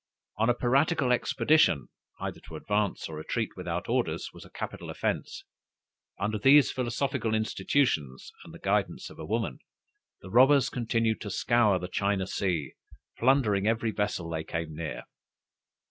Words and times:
On 0.37 0.49
a 0.49 0.55
piratical 0.55 1.11
expedition, 1.11 1.87
either 2.19 2.39
to 2.47 2.55
advance 2.55 3.07
or 3.07 3.17
retreat 3.17 3.51
without 3.55 3.87
orders, 3.87 4.31
was 4.33 4.43
a 4.43 4.49
capital 4.49 4.89
offence. 4.89 5.43
Under 6.19 6.39
these 6.39 6.71
philosophical 6.71 7.35
institutions, 7.35 8.31
and 8.43 8.51
the 8.51 8.57
guidance 8.57 9.11
of 9.11 9.19
a 9.19 9.25
woman, 9.27 9.59
the 10.23 10.31
robbers 10.31 10.69
continued 10.69 11.21
to 11.21 11.29
scour 11.29 11.77
the 11.77 11.87
China 11.87 12.25
sea, 12.25 12.73
plundering 13.19 13.67
every 13.67 13.91
vessel 13.91 14.27
they 14.27 14.43
came 14.43 14.73
near. 14.75 15.03